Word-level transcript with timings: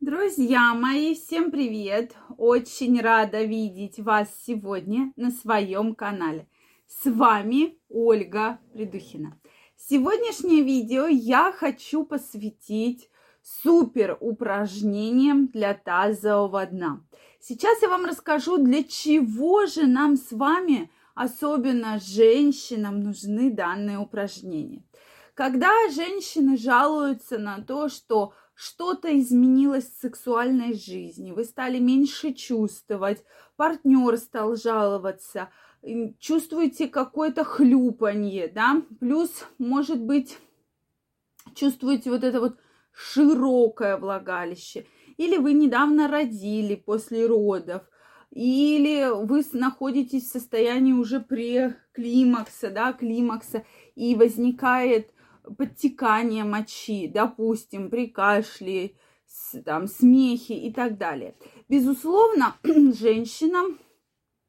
Друзья 0.00 0.74
мои, 0.74 1.14
всем 1.14 1.50
привет! 1.50 2.14
Очень 2.36 3.00
рада 3.00 3.42
видеть 3.44 3.98
вас 3.98 4.28
сегодня 4.46 5.10
на 5.16 5.30
своем 5.30 5.94
канале. 5.94 6.50
С 6.86 7.10
вами 7.10 7.78
Ольга 7.88 8.60
Придухина. 8.74 9.40
Сегодняшнее 9.74 10.62
видео 10.62 11.06
я 11.06 11.50
хочу 11.50 12.04
посвятить 12.04 13.08
супер 13.40 14.18
упражнениям 14.20 15.46
для 15.46 15.72
тазового 15.72 16.66
дна. 16.66 17.02
Сейчас 17.40 17.80
я 17.80 17.88
вам 17.88 18.04
расскажу, 18.04 18.58
для 18.58 18.84
чего 18.84 19.64
же 19.64 19.86
нам 19.86 20.18
с 20.18 20.30
вами, 20.30 20.90
особенно 21.14 21.98
женщинам, 22.00 23.02
нужны 23.02 23.50
данные 23.50 23.98
упражнения. 23.98 24.84
Когда 25.32 25.70
женщины 25.90 26.58
жалуются 26.58 27.38
на 27.38 27.62
то, 27.62 27.88
что 27.88 28.34
что-то 28.56 29.16
изменилось 29.20 29.84
в 29.84 30.00
сексуальной 30.00 30.72
жизни, 30.72 31.30
вы 31.30 31.44
стали 31.44 31.78
меньше 31.78 32.32
чувствовать, 32.32 33.22
партнер 33.56 34.16
стал 34.16 34.56
жаловаться, 34.56 35.50
чувствуете 36.18 36.88
какое-то 36.88 37.44
хлюпанье, 37.44 38.48
да, 38.48 38.82
плюс, 38.98 39.44
может 39.58 40.00
быть, 40.00 40.38
чувствуете 41.54 42.10
вот 42.10 42.24
это 42.24 42.40
вот 42.40 42.56
широкое 42.92 43.98
влагалище, 43.98 44.86
или 45.18 45.36
вы 45.36 45.52
недавно 45.52 46.08
родили 46.08 46.76
после 46.76 47.26
родов, 47.26 47.82
или 48.30 49.06
вы 49.26 49.44
находитесь 49.52 50.24
в 50.24 50.32
состоянии 50.32 50.94
уже 50.94 51.20
при 51.20 51.74
климакса, 51.92 52.70
да, 52.70 52.94
климакса, 52.94 53.64
и 53.94 54.14
возникает 54.14 55.10
подтекание 55.56 56.44
мочи, 56.44 57.08
допустим, 57.08 57.90
при 57.90 58.08
кашле, 58.08 58.94
там, 59.64 59.86
смехе 59.86 60.54
и 60.54 60.72
так 60.72 60.98
далее. 60.98 61.34
Безусловно, 61.68 62.56
женщинам 62.62 63.78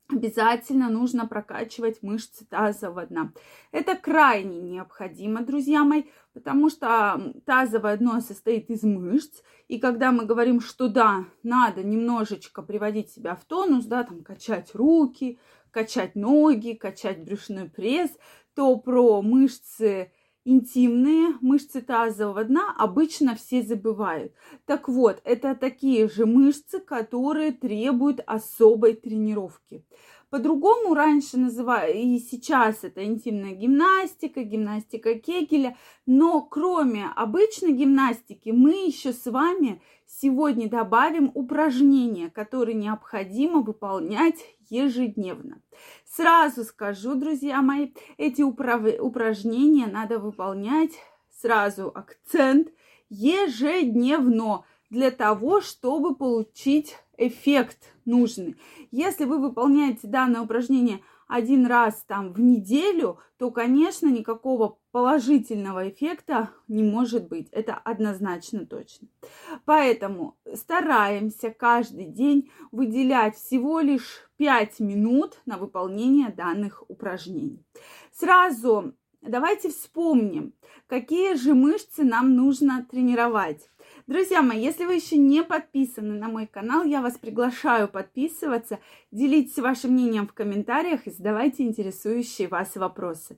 обязательно 0.09 0.89
нужно 0.89 1.27
прокачивать 1.27 2.02
мышцы 2.02 2.45
тазового 2.45 3.05
дна. 3.05 3.33
Это 3.71 3.95
крайне 3.95 4.61
необходимо, 4.61 5.41
друзья 5.41 5.83
мои, 5.83 6.03
потому 6.33 6.69
что 6.69 7.33
тазовое 7.45 7.97
дно 7.97 8.21
состоит 8.21 8.69
из 8.69 8.83
мышц, 8.83 9.41
и 9.67 9.80
когда 9.80 10.11
мы 10.11 10.25
говорим, 10.25 10.61
что 10.61 10.88
да, 10.88 11.25
надо 11.43 11.83
немножечко 11.83 12.61
приводить 12.61 13.11
себя 13.11 13.36
в 13.36 13.43
тонус, 13.43 13.86
да, 13.86 14.03
там 14.03 14.23
качать 14.23 14.73
руки, 14.73 15.39
качать 15.71 16.16
ноги, 16.16 16.73
качать 16.73 17.23
брюшной 17.23 17.69
пресс, 17.69 18.11
то 18.55 18.77
про 18.77 19.21
мышцы 19.21 20.11
интимные 20.47 21.35
мышцы 21.41 21.81
тазового 21.81 22.43
дна 22.45 22.73
обычно 22.77 23.35
все 23.35 23.61
забывают. 23.61 24.33
Так 24.65 24.87
вот, 24.87 25.21
это 25.25 25.55
такие 25.55 26.07
же 26.07 26.25
мышцы, 26.25 26.79
которые 26.79 27.51
требуют 27.51 28.21
особой 28.25 28.93
тренировки. 28.95 29.83
По-другому 30.30 30.94
раньше 30.94 31.38
называли, 31.38 31.97
и 31.97 32.20
сейчас 32.20 32.83
это 32.83 33.06
интимная 33.06 33.53
гимнастика, 33.53 34.44
гимнастика 34.44 35.16
Кегеля, 35.16 35.78
но 36.06 36.42
кроме 36.42 37.06
обычной 37.16 37.72
гимнастики 37.72 38.50
мы 38.50 38.88
еще 38.88 39.14
с 39.14 39.25
вами 39.25 39.81
сегодня 40.05 40.70
добавим 40.70 41.31
упражнения, 41.33 42.30
которые 42.30 42.75
необходимо 42.75 43.61
выполнять 43.61 44.36
ежедневно. 44.70 45.61
Сразу 46.05 46.66
скажу, 46.66 47.16
друзья 47.16 47.61
мои, 47.61 47.94
эти 48.17 48.42
упражнения 48.42 49.88
надо 49.88 50.20
выполнять, 50.20 50.92
сразу 51.42 51.89
акцент, 51.95 52.67
ежедневно 53.09 54.66
для 54.89 55.11
того, 55.11 55.61
чтобы 55.61 56.16
получить 56.16 56.98
эффект 57.17 57.93
нужный. 58.05 58.55
Если 58.91 59.25
вы 59.25 59.39
выполняете 59.39 60.07
данное 60.07 60.41
упражнение 60.41 61.01
один 61.27 61.65
раз 61.65 62.05
там 62.07 62.31
в 62.31 62.39
неделю, 62.39 63.19
то, 63.37 63.52
конечно, 63.52 64.08
никакого 64.08 64.77
положительного 64.92 65.89
эффекта 65.89 66.52
не 66.67 66.83
может 66.83 67.27
быть. 67.27 67.49
Это 67.52 67.75
однозначно 67.75 68.65
точно. 68.65 69.09
Поэтому 69.65 70.37
стараемся 70.55 71.49
каждый 71.49 72.05
день 72.05 72.49
выделять 72.71 73.36
всего 73.36 73.81
лишь 73.81 74.30
5 74.37 74.80
минут 74.80 75.42
на 75.45 75.58
выполнение 75.58 76.30
данных 76.30 76.83
упражнений. 76.87 77.65
Сразу 78.11 78.93
давайте 79.21 79.69
вспомним, 79.69 80.53
какие 80.87 81.36
же 81.36 81.53
мышцы 81.53 82.03
нам 82.03 82.36
нужно 82.36 82.86
тренировать. 82.89 83.69
Друзья 84.07 84.41
мои, 84.41 84.63
если 84.63 84.85
вы 84.85 84.93
еще 84.93 85.17
не 85.17 85.43
подписаны 85.43 86.17
на 86.17 86.29
мой 86.29 86.47
канал, 86.47 86.85
я 86.85 87.01
вас 87.01 87.17
приглашаю 87.17 87.89
подписываться, 87.89 88.79
делитесь 89.11 89.59
вашим 89.59 89.91
мнением 89.91 90.29
в 90.29 90.33
комментариях 90.33 91.05
и 91.07 91.11
задавайте 91.11 91.63
интересующие 91.63 92.47
вас 92.47 92.77
вопросы. 92.77 93.37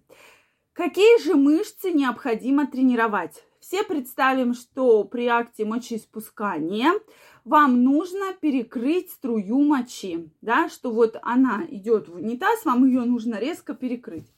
Какие 0.74 1.24
же 1.24 1.34
мышцы 1.34 1.90
необходимо 1.90 2.68
тренировать? 2.68 3.44
Все 3.60 3.82
представим, 3.82 4.54
что 4.54 5.06
при 5.06 5.26
акте 5.26 5.66
мочеиспускания 5.66 6.94
вам 7.46 7.84
нужно 7.84 8.36
перекрыть 8.40 9.10
струю 9.10 9.64
мочи, 9.64 10.30
да, 10.42 10.70
что 10.70 10.92
вот 10.92 11.18
она 11.24 11.64
идет 11.70 12.10
в 12.10 12.16
унитаз, 12.18 12.64
вам 12.64 12.86
ее 12.86 13.06
нужно 13.06 13.40
резко 13.40 13.74
перекрыть. 13.74 14.32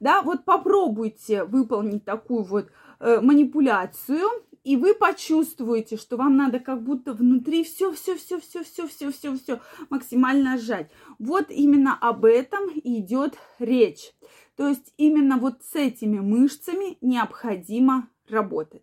Да, 0.00 0.22
вот 0.22 0.44
попробуйте 0.44 1.44
выполнить 1.44 2.04
такую 2.04 2.42
вот 2.42 2.72
э, 2.98 3.20
манипуляцию, 3.20 4.28
и 4.66 4.76
вы 4.76 4.96
почувствуете, 4.96 5.96
что 5.96 6.16
вам 6.16 6.36
надо 6.36 6.58
как 6.58 6.82
будто 6.82 7.12
внутри 7.12 7.62
все, 7.62 7.92
все, 7.92 8.16
все, 8.16 8.40
все, 8.40 8.64
все, 8.64 8.88
все, 8.88 9.12
все, 9.12 9.36
все 9.38 9.60
максимально 9.90 10.58
сжать. 10.58 10.90
Вот 11.20 11.50
именно 11.50 11.96
об 11.96 12.24
этом 12.24 12.72
идет 12.82 13.38
речь. 13.60 14.12
То 14.56 14.66
есть 14.66 14.92
именно 14.96 15.36
вот 15.36 15.62
с 15.62 15.76
этими 15.76 16.18
мышцами 16.18 16.98
необходимо 17.00 18.08
работать. 18.28 18.82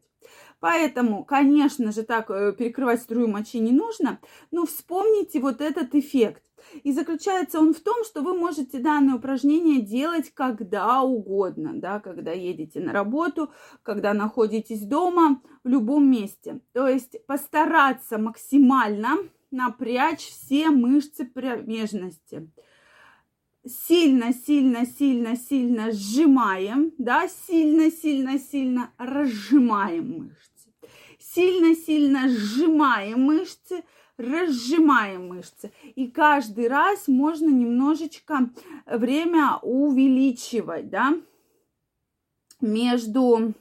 Поэтому, 0.62 1.26
конечно 1.26 1.92
же, 1.92 2.04
так 2.04 2.32
э, 2.32 2.54
перекрывать 2.58 3.02
струю 3.02 3.28
мочи 3.28 3.60
не 3.60 3.74
нужно, 3.74 4.22
но 4.52 4.66
вспомните 4.66 5.42
вот 5.42 5.60
этот 5.60 5.94
эффект. 5.96 6.44
И 6.84 6.92
заключается 6.92 7.60
он 7.60 7.74
в 7.74 7.80
том, 7.80 8.04
что 8.04 8.22
вы 8.22 8.38
можете 8.38 8.80
данное 8.80 9.16
упражнение 9.16 9.82
делать 9.82 10.32
когда 10.34 11.02
угодно, 11.02 11.72
да, 11.74 12.00
когда 12.00 12.32
едете 12.32 12.80
на 12.80 12.94
работу, 12.94 13.52
когда 13.82 14.14
находитесь 14.14 14.82
дома, 14.82 15.42
в 15.64 15.68
любом 15.68 16.10
месте. 16.10 16.60
То 16.74 16.88
есть 16.88 17.26
постараться 17.26 18.18
максимально 18.18 19.18
напрячь 19.52 20.28
все 20.28 20.70
мышцы 20.70 21.26
промежности 21.26 22.50
сильно, 23.66 24.34
сильно, 24.34 24.86
сильно, 24.86 25.36
сильно 25.38 25.92
сжимаем, 25.92 26.92
да, 26.98 27.28
сильно, 27.28 27.92
сильно, 27.92 28.38
сильно 28.38 28.92
разжимаем 28.98 30.20
мышцы. 30.20 30.74
Сильно, 31.20 31.76
сильно 31.76 32.28
сжимаем 32.30 33.22
мышцы, 33.22 33.84
разжимаем 34.18 35.28
мышцы. 35.28 35.72
И 35.96 36.08
каждый 36.08 36.68
раз 36.68 37.08
можно 37.08 37.50
немножечко 37.50 38.50
время 38.86 39.58
увеличивать, 39.62 40.90
да, 40.90 41.16
между 42.62 43.54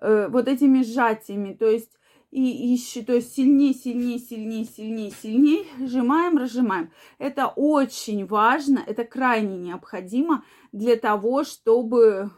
э, 0.00 0.28
вот 0.28 0.48
этими 0.48 0.82
сжатиями. 0.82 1.54
То 1.54 1.66
есть 1.66 1.90
и 2.30 2.42
еще, 2.42 3.02
то 3.02 3.14
есть 3.14 3.34
сильнее, 3.34 3.72
сильнее, 3.72 4.18
сильнее, 4.18 4.64
сильнее, 4.66 5.10
сильнее, 5.10 5.64
сжимаем, 5.80 6.36
разжимаем. 6.36 6.90
Это 7.18 7.46
очень 7.46 8.26
важно, 8.26 8.82
это 8.86 9.04
крайне 9.04 9.56
необходимо 9.56 10.44
для 10.72 10.96
того, 10.96 11.44
чтобы 11.44 12.30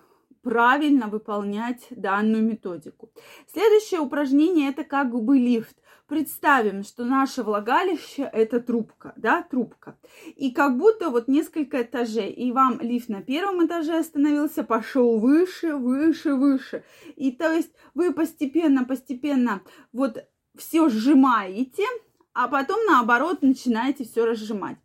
правильно 0.43 1.09
выполнять 1.09 1.87
данную 1.91 2.43
методику. 2.43 3.11
Следующее 3.53 4.01
упражнение 4.01 4.71
это 4.71 4.85
как 4.85 5.11
бы 5.15 5.39
лифт. 5.39 5.77
Представим, 6.07 6.83
что 6.83 7.05
наше 7.05 7.45
влагалище 7.45 8.29
это 8.33 8.59
трубка, 8.59 9.13
да, 9.17 9.43
трубка. 9.43 9.97
И 10.35 10.51
как 10.51 10.77
будто 10.77 11.09
вот 11.09 11.29
несколько 11.29 11.83
этажей. 11.83 12.33
И 12.33 12.51
вам 12.51 12.81
лифт 12.81 13.09
на 13.09 13.23
первом 13.23 13.65
этаже 13.65 13.99
остановился, 13.99 14.65
пошел 14.65 15.21
выше, 15.21 15.77
выше, 15.77 16.35
выше. 16.35 16.83
И 17.15 17.31
то 17.31 17.53
есть 17.53 17.71
вы 17.95 18.13
постепенно, 18.13 18.85
постепенно 18.85 19.63
вот 19.93 20.25
все 20.57 20.89
сжимаете, 20.89 21.85
а 22.33 22.49
потом 22.49 22.85
наоборот 22.87 23.43
начинаете 23.43 24.05
все 24.05 24.25
разжимать. 24.25 24.79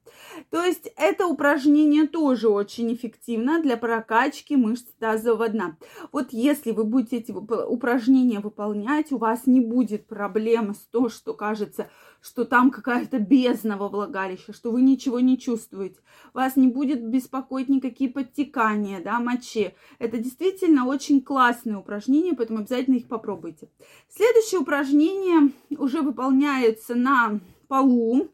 То 0.55 0.63
есть 0.63 0.89
это 0.95 1.27
упражнение 1.27 2.07
тоже 2.07 2.47
очень 2.47 2.93
эффективно 2.93 3.61
для 3.61 3.75
прокачки 3.75 4.55
мышц 4.55 4.85
тазового 4.97 5.49
дна. 5.49 5.75
Вот 6.13 6.31
если 6.31 6.71
вы 6.71 6.85
будете 6.85 7.17
эти 7.17 7.33
упражнения 7.33 8.39
выполнять, 8.39 9.11
у 9.11 9.17
вас 9.17 9.47
не 9.47 9.59
будет 9.59 10.07
проблемы 10.07 10.73
с 10.73 10.87
то, 10.89 11.09
что 11.09 11.33
кажется, 11.33 11.89
что 12.21 12.45
там 12.45 12.71
какая-то 12.71 13.19
бездна 13.19 13.75
во 13.75 13.89
влагалище, 13.89 14.53
что 14.53 14.71
вы 14.71 14.81
ничего 14.81 15.19
не 15.19 15.37
чувствуете. 15.37 15.99
Вас 16.33 16.55
не 16.55 16.69
будет 16.69 17.05
беспокоить 17.05 17.67
никакие 17.67 18.09
подтекания, 18.09 19.01
да, 19.03 19.19
мочи. 19.19 19.73
Это 19.99 20.19
действительно 20.19 20.85
очень 20.85 21.21
классные 21.21 21.75
упражнения, 21.75 22.33
поэтому 22.33 22.59
обязательно 22.59 22.95
их 22.95 23.09
попробуйте. 23.09 23.67
Следующее 24.07 24.61
упражнение 24.61 25.51
уже 25.77 26.01
выполняется 26.01 26.95
на 26.95 27.41
полу, 27.67 28.29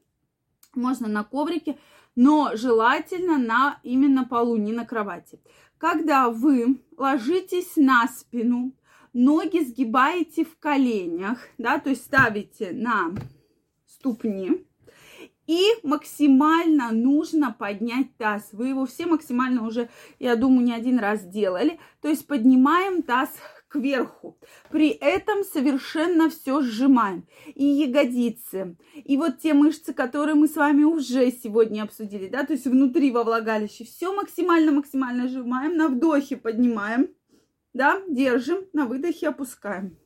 можно 0.76 1.08
на 1.08 1.24
коврике, 1.24 1.78
но 2.16 2.52
желательно 2.56 3.38
на 3.38 3.80
именно 3.84 4.26
полу, 4.26 4.58
не 4.58 4.74
на 4.74 4.86
кровати. 4.86 5.40
Когда 5.78 6.30
вы 6.30 6.82
ложитесь 6.98 7.76
на 7.76 8.08
спину, 8.08 8.74
ноги 9.14 9.60
сгибаете 9.60 10.46
в 10.46 10.58
коленях, 10.60 11.40
да, 11.58 11.80
то 11.80 11.90
есть 11.90 12.04
ставите 12.04 12.72
на 12.72 13.14
ступни, 13.86 14.66
и 15.48 15.64
максимально 15.84 16.92
нужно 16.92 17.52
поднять 17.52 18.16
таз. 18.18 18.50
Вы 18.54 18.70
его 18.70 18.86
все 18.86 19.06
максимально 19.06 19.66
уже, 19.68 19.90
я 20.20 20.36
думаю, 20.36 20.64
не 20.64 20.74
один 20.74 21.00
раз 21.00 21.26
делали. 21.26 21.80
То 22.02 22.08
есть 22.08 22.26
поднимаем 22.28 23.02
таз 23.02 23.34
кверху. 23.72 24.38
При 24.70 24.90
этом 24.90 25.44
совершенно 25.44 26.30
все 26.30 26.62
сжимаем. 26.62 27.26
И 27.56 27.64
ягодицы, 27.64 28.76
и 28.96 29.18
вот 29.18 29.40
те 29.40 29.54
мышцы, 29.54 29.94
которые 29.94 30.36
мы 30.36 30.48
с 30.48 30.56
вами 30.56 30.84
уже 30.84 31.32
сегодня 31.32 31.84
обсудили, 31.84 32.28
да, 32.28 32.44
то 32.44 32.54
есть 32.54 32.66
внутри 32.66 33.12
во 33.12 33.24
влагалище. 33.24 33.86
Все 33.86 34.14
максимально-максимально 34.14 35.28
сжимаем. 35.28 35.78
На 35.78 35.88
вдохе 35.88 36.38
поднимаем, 36.38 37.10
да, 37.74 38.02
держим, 38.10 38.66
на 38.74 38.86
выдохе 38.86 39.30
опускаем. 39.30 39.98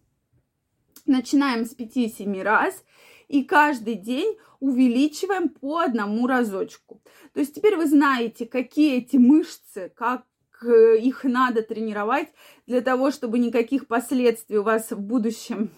Начинаем 1.05 1.65
с 1.65 1.75
5-7 1.75 2.41
раз 2.43 2.83
и 3.27 3.43
каждый 3.43 3.95
день 3.95 4.37
увеличиваем 4.59 5.49
по 5.49 5.79
одному 5.79 6.27
разочку. 6.27 7.01
То 7.33 7.39
есть 7.39 7.55
теперь 7.55 7.75
вы 7.75 7.87
знаете, 7.87 8.45
какие 8.45 8.97
эти 8.97 9.17
мышцы, 9.17 9.91
как 9.95 10.25
их 10.63 11.23
надо 11.23 11.61
тренировать 11.61 12.29
для 12.67 12.81
того, 12.81 13.11
чтобы 13.11 13.39
никаких 13.39 13.87
последствий 13.87 14.57
у 14.57 14.63
вас 14.63 14.91
в 14.91 14.99
будущем 14.99 15.71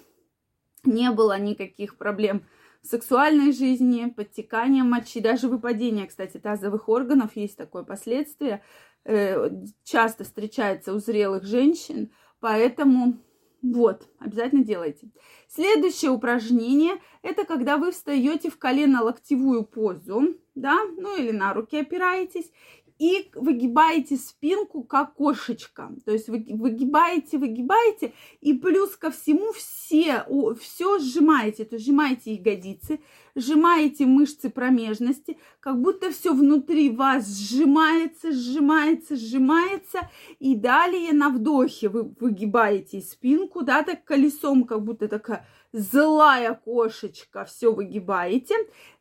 не 0.83 1.11
было, 1.11 1.37
никаких 1.37 1.97
проблем 1.97 2.43
в 2.81 2.87
сексуальной 2.87 3.51
жизни, 3.51 4.09
подтекания 4.09 4.83
мочи, 4.83 5.19
даже 5.19 5.47
выпадение, 5.47 6.07
кстати, 6.07 6.37
тазовых 6.37 6.87
органов 6.89 7.35
есть 7.35 7.57
такое 7.57 7.83
последствие, 7.83 8.63
э, 9.03 9.49
часто 9.83 10.23
встречается 10.23 10.93
у 10.93 10.99
зрелых 10.99 11.43
женщин, 11.43 12.11
поэтому 12.39 13.17
вот, 13.61 14.07
обязательно 14.19 14.63
делайте. 14.63 15.09
Следующее 15.49 16.11
упражнение– 16.11 17.01
это 17.23 17.43
когда 17.43 17.77
вы 17.77 17.91
встаете 17.91 18.49
в 18.49 18.57
колено-локтевую 18.57 19.65
позу, 19.65 20.35
да, 20.55 20.77
ну 20.97 21.17
или 21.17 21.31
на 21.31 21.53
руки 21.53 21.77
опираетесь, 21.77 22.51
и 22.99 23.29
выгибаете 23.35 24.17
спинку 24.17 24.83
как 24.83 25.13
кошечка. 25.13 25.91
То 26.05 26.11
есть 26.11 26.29
вы 26.29 26.45
выгибаете, 26.49 27.37
выгибаете, 27.37 28.13
и 28.41 28.53
плюс 28.53 28.95
ко 28.95 29.11
всему 29.11 29.51
все, 29.53 30.25
все 30.59 30.99
сжимаете. 30.99 31.65
То 31.65 31.75
есть 31.75 31.85
сжимаете 31.85 32.33
ягодицы, 32.33 32.99
сжимаете 33.35 34.05
мышцы 34.05 34.49
промежности, 34.49 35.37
как 35.59 35.79
будто 35.79 36.11
все 36.11 36.33
внутри 36.33 36.89
вас 36.89 37.27
сжимается, 37.27 38.31
сжимается, 38.31 39.15
сжимается. 39.15 40.09
И 40.39 40.55
далее 40.55 41.13
на 41.13 41.29
вдохе 41.29 41.89
вы 41.89 42.03
выгибаете 42.19 43.01
спинку, 43.01 43.61
да, 43.61 43.83
так 43.83 44.03
колесом, 44.03 44.63
как 44.63 44.83
будто 44.83 45.07
такая 45.07 45.45
злая 45.71 46.53
кошечка, 46.53 47.45
все 47.45 47.71
выгибаете. 47.71 48.55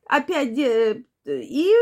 Опять 0.07 0.59
э, 0.59 1.03
и 1.27 1.73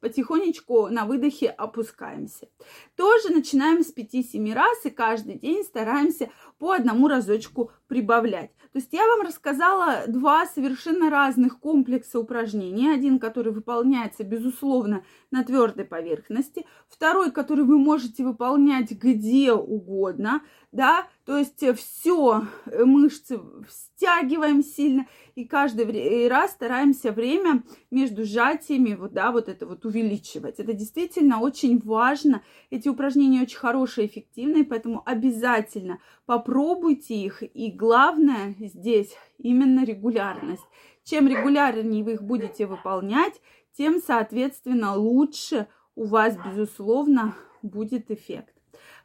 потихонечку 0.00 0.88
на 0.88 1.04
выдохе 1.04 1.48
опускаемся. 1.48 2.48
Тоже 2.96 3.30
начинаем 3.30 3.82
с 3.82 3.94
5-7 3.94 4.52
раз 4.54 4.84
и 4.84 4.90
каждый 4.90 5.34
день 5.38 5.62
стараемся 5.64 6.30
по 6.58 6.72
одному 6.72 7.08
разочку 7.08 7.70
прибавлять. 7.90 8.52
То 8.72 8.78
есть 8.78 8.92
я 8.92 9.04
вам 9.04 9.26
рассказала 9.26 10.04
два 10.06 10.46
совершенно 10.46 11.10
разных 11.10 11.58
комплекса 11.58 12.20
упражнений. 12.20 12.88
Один, 12.88 13.18
который 13.18 13.52
выполняется, 13.52 14.22
безусловно, 14.22 15.02
на 15.32 15.42
твердой 15.42 15.84
поверхности. 15.84 16.64
Второй, 16.88 17.32
который 17.32 17.64
вы 17.64 17.78
можете 17.78 18.22
выполнять 18.22 18.92
где 18.92 19.52
угодно. 19.52 20.42
Да? 20.70 21.08
То 21.24 21.36
есть 21.36 21.64
все 21.76 22.46
э, 22.66 22.84
мышцы 22.84 23.40
стягиваем 23.68 24.62
сильно 24.62 25.06
и 25.34 25.44
каждый 25.44 26.28
раз 26.28 26.52
стараемся 26.52 27.12
время 27.12 27.62
между 27.90 28.24
сжатиями 28.24 28.94
вот, 28.94 29.12
да, 29.12 29.32
вот 29.32 29.48
это 29.48 29.66
вот 29.66 29.84
увеличивать. 29.84 30.60
Это 30.60 30.72
действительно 30.72 31.40
очень 31.40 31.78
важно. 31.78 32.42
Эти 32.70 32.88
упражнения 32.88 33.42
очень 33.42 33.58
хорошие, 33.58 34.06
эффективные, 34.06 34.64
поэтому 34.64 35.02
обязательно 35.06 35.98
попробуйте 36.26 37.14
их. 37.14 37.42
И 37.42 37.70
главное 37.80 38.54
здесь 38.58 39.16
именно 39.38 39.84
регулярность. 39.84 40.66
Чем 41.02 41.26
регулярнее 41.26 42.04
вы 42.04 42.12
их 42.12 42.22
будете 42.22 42.66
выполнять, 42.66 43.40
тем, 43.76 44.00
соответственно, 44.06 44.94
лучше 44.96 45.66
у 45.94 46.04
вас, 46.04 46.36
безусловно, 46.36 47.34
будет 47.62 48.10
эффект. 48.10 48.54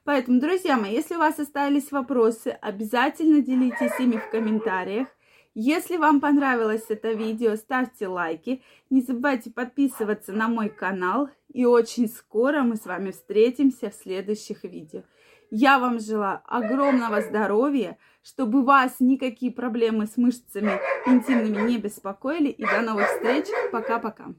Поэтому, 0.03 0.41
друзья 0.41 0.77
мои, 0.77 0.91
если 0.91 1.15
у 1.15 1.19
вас 1.19 1.39
остались 1.39 1.91
вопросы, 1.91 2.49
обязательно 2.61 3.41
делитесь 3.41 3.97
ими 3.97 4.17
в 4.17 4.29
комментариях. 4.29 5.07
Если 5.53 5.95
вам 5.95 6.19
понравилось 6.19 6.85
это 6.89 7.13
видео, 7.13 7.55
ставьте 7.55 8.09
лайки. 8.09 8.61
Не 8.89 9.01
забывайте 9.01 9.51
подписываться 9.51 10.33
на 10.33 10.49
мой 10.49 10.67
канал. 10.67 11.29
И 11.47 11.63
очень 11.63 12.09
скоро 12.09 12.63
мы 12.63 12.75
с 12.75 12.85
вами 12.85 13.11
встретимся 13.11 13.89
в 13.89 13.95
следующих 13.95 14.65
видео. 14.65 15.03
Я 15.49 15.79
вам 15.79 15.99
желаю 15.99 16.41
огромного 16.45 17.21
здоровья, 17.21 17.97
чтобы 18.25 18.63
вас 18.63 18.95
никакие 18.99 19.51
проблемы 19.51 20.07
с 20.07 20.17
мышцами 20.17 20.79
интимными 21.05 21.69
не 21.69 21.77
беспокоили. 21.77 22.49
И 22.49 22.65
до 22.65 22.81
новых 22.81 23.07
встреч. 23.07 23.45
Пока-пока. 23.71 24.33